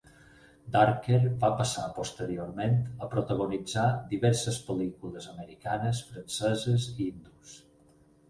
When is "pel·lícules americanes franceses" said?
4.69-6.89